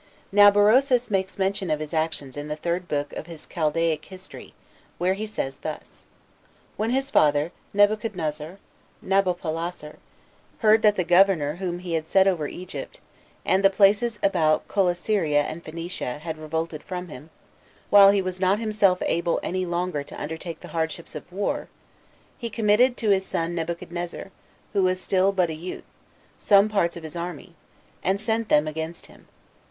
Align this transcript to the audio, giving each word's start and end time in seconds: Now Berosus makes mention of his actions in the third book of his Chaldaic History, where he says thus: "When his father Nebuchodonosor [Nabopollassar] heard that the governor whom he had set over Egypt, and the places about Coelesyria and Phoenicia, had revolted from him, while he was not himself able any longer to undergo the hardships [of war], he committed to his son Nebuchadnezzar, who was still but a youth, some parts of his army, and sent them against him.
Now 0.31 0.49
Berosus 0.49 1.11
makes 1.11 1.37
mention 1.37 1.69
of 1.69 1.79
his 1.79 1.93
actions 1.93 2.35
in 2.35 2.47
the 2.47 2.55
third 2.55 2.87
book 2.87 3.13
of 3.13 3.27
his 3.27 3.45
Chaldaic 3.45 4.03
History, 4.05 4.55
where 4.97 5.13
he 5.13 5.27
says 5.27 5.57
thus: 5.57 6.05
"When 6.75 6.89
his 6.89 7.11
father 7.11 7.51
Nebuchodonosor 7.75 8.57
[Nabopollassar] 9.05 9.97
heard 10.61 10.81
that 10.81 10.95
the 10.95 11.03
governor 11.03 11.57
whom 11.57 11.77
he 11.77 11.93
had 11.93 12.09
set 12.09 12.25
over 12.25 12.47
Egypt, 12.47 12.99
and 13.45 13.63
the 13.63 13.69
places 13.69 14.17
about 14.23 14.67
Coelesyria 14.67 15.43
and 15.43 15.63
Phoenicia, 15.63 16.17
had 16.23 16.39
revolted 16.39 16.81
from 16.81 17.09
him, 17.09 17.29
while 17.91 18.09
he 18.09 18.23
was 18.23 18.39
not 18.39 18.57
himself 18.57 19.03
able 19.05 19.39
any 19.43 19.67
longer 19.67 20.01
to 20.01 20.17
undergo 20.17 20.55
the 20.59 20.69
hardships 20.69 21.13
[of 21.13 21.31
war], 21.31 21.67
he 22.39 22.49
committed 22.49 22.97
to 22.97 23.11
his 23.11 23.23
son 23.23 23.53
Nebuchadnezzar, 23.53 24.31
who 24.73 24.81
was 24.81 24.99
still 24.99 25.31
but 25.31 25.51
a 25.51 25.53
youth, 25.53 25.85
some 26.39 26.69
parts 26.69 26.97
of 26.97 27.03
his 27.03 27.15
army, 27.15 27.53
and 28.03 28.19
sent 28.19 28.49
them 28.49 28.67
against 28.67 29.05
him. 29.05 29.27